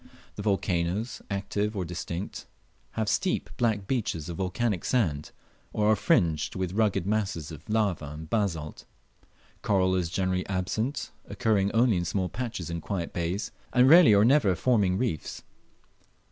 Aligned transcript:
The 0.35 0.41
volcanoes, 0.41 1.21
active 1.29 1.77
or 1.77 1.83
extinct, 1.83 2.47
have 2.93 3.07
steep 3.07 3.51
black 3.57 3.85
beaches 3.85 4.29
of 4.29 4.37
volcanic 4.37 4.83
sand, 4.83 5.29
or 5.73 5.91
are 5.91 5.95
fringed 5.95 6.55
with 6.55 6.73
rugged 6.73 7.05
masses 7.05 7.51
of 7.51 7.69
lava 7.69 8.05
and 8.05 8.27
basalt. 8.27 8.85
Coral 9.61 9.93
is 9.95 10.09
generally 10.09 10.43
absent, 10.47 11.11
occurring 11.25 11.71
only 11.73 11.97
in 11.97 12.05
small 12.05 12.29
patches 12.29 12.71
in 12.71 12.81
quiet 12.81 13.13
bays, 13.13 13.51
and 13.73 13.87
rarely 13.87 14.15
or 14.15 14.25
never 14.25 14.55
forming 14.55 14.97
reefs. 14.97 15.43